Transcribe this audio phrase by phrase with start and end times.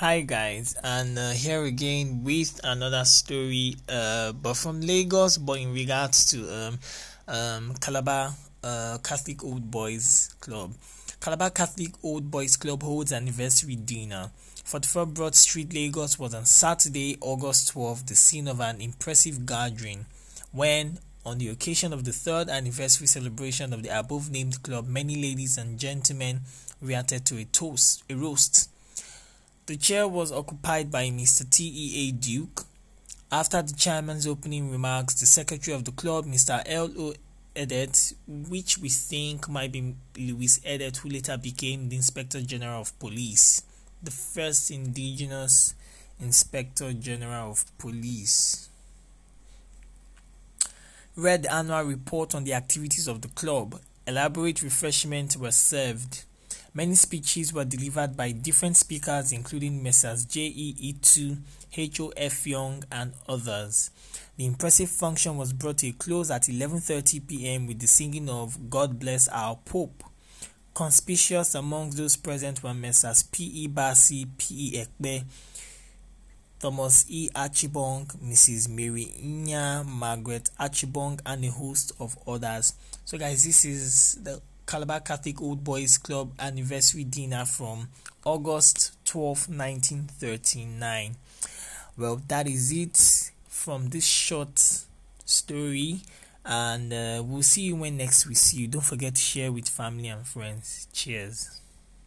[0.00, 5.72] Hi guys, and uh, here again with another story, uh, but from Lagos, but in
[5.72, 6.78] regards to um,
[7.26, 10.74] um, Calabar uh, Catholic Old Boys Club.
[11.18, 14.30] Calabar Catholic Old Boys Club holds anniversary dinner.
[14.64, 20.04] 44 Broad Street, Lagos was on Saturday, August 12, the scene of an impressive gathering
[20.52, 25.16] when, on the occasion of the third anniversary celebration of the above named club, many
[25.16, 26.40] ladies and gentlemen
[26.82, 28.68] reacted to a toast, a roast
[29.66, 31.48] the chair was occupied by Mr.
[31.48, 32.12] T.E.A.
[32.12, 32.64] Duke.
[33.32, 36.62] After the chairman's opening remarks, the secretary of the club, Mr.
[36.66, 37.14] L.O.
[37.56, 42.96] Edet, which we think might be Louis Edet, who later became the Inspector General of
[43.00, 43.62] Police,
[44.02, 45.74] the first indigenous
[46.20, 48.68] Inspector General of Police,
[51.16, 53.80] read the annual report on the activities of the club.
[54.06, 56.25] Elaborate refreshments were served.
[56.76, 60.26] Many speeches were delivered by different speakers, including Messrs.
[60.26, 60.42] J.
[60.42, 60.76] E.
[60.78, 61.38] Itu,
[61.74, 62.00] H.
[62.00, 62.12] O.
[62.14, 62.46] F.
[62.46, 63.90] Young, and others.
[64.36, 67.66] The impressive function was brought to a close at 11:30 p.m.
[67.66, 70.04] with the singing of "God Bless Our Pope."
[70.74, 73.22] Conspicuous among those present were Messrs.
[73.22, 73.44] P.
[73.64, 73.68] E.
[73.68, 74.76] Bassi, P.
[74.76, 74.84] E.
[74.84, 75.24] Ekbe,
[76.60, 77.30] Thomas E.
[77.34, 78.68] Archibong, Mrs.
[78.68, 82.74] Mary Inya, Margaret Archibong, and a host of others.
[83.06, 87.88] So, guys, this is the Calabar Catholic Old Boys Club anniversary dinner from
[88.24, 91.14] August 12, 1939.
[91.96, 94.58] Well, that is it from this short
[95.24, 96.00] story,
[96.44, 98.66] and uh, we'll see you when next we see you.
[98.66, 100.88] Don't forget to share with family and friends.
[100.92, 101.60] Cheers.